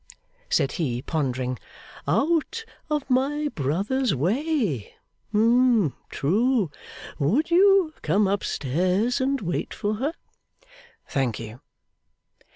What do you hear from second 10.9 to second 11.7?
'Thank you.